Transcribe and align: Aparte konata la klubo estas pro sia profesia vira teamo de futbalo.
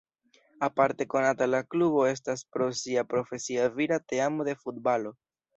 Aparte 0.67 1.05
konata 1.11 1.47
la 1.51 1.59
klubo 1.75 2.01
estas 2.13 2.43
pro 2.57 2.71
sia 2.81 3.07
profesia 3.15 3.71
vira 3.79 4.03
teamo 4.15 4.51
de 4.53 4.61
futbalo. 4.65 5.17